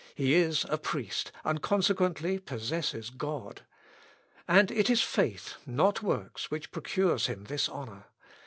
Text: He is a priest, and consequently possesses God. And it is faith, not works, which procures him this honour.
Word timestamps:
He 0.15 0.33
is 0.33 0.65
a 0.67 0.79
priest, 0.79 1.31
and 1.43 1.61
consequently 1.61 2.39
possesses 2.39 3.11
God. 3.11 3.61
And 4.47 4.71
it 4.71 4.89
is 4.89 5.03
faith, 5.03 5.57
not 5.67 6.01
works, 6.01 6.49
which 6.49 6.71
procures 6.71 7.27
him 7.27 7.43
this 7.43 7.69
honour. 7.69 8.05